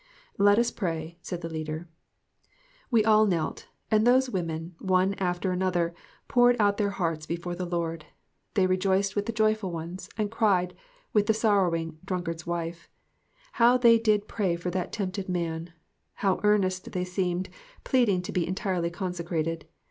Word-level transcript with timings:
"Let 0.49 0.57
us 0.57 0.71
pray," 0.71 1.19
said 1.21 1.41
the 1.41 1.47
leader. 1.49 1.87
We 2.89 3.05
all 3.05 3.27
knelt, 3.27 3.67
and 3.91 4.01
those 4.03 4.31
women 4.31 4.73
one 4.79 5.13
after 5.19 5.51
an 5.51 5.61
other, 5.61 5.93
poured 6.27 6.55
out 6.59 6.77
their 6.77 6.89
hearts 6.89 7.27
before 7.27 7.53
the 7.53 7.67
Lord. 7.67 8.05
They 8.55 8.65
rejoiced 8.65 9.15
with 9.15 9.27
the 9.27 9.31
joyful 9.31 9.71
ones, 9.71 10.09
and 10.17 10.31
cried 10.31 10.73
with 11.13 11.27
the 11.27 11.35
sorrowful 11.35 11.93
drunkard's 12.03 12.47
wife. 12.47 12.89
How 13.51 13.77
they 13.77 13.99
did 13.99 14.27
pray 14.27 14.55
for 14.55 14.71
that 14.71 14.91
tempted 14.91 15.29
man! 15.29 15.71
How 16.15 16.39
earnest 16.43 16.91
they 16.93 17.05
seemed, 17.05 17.49
pleading 17.83 18.23
to 18.23 18.31
be 18.31 18.47
entirely 18.47 18.89
consecrated. 18.89 19.67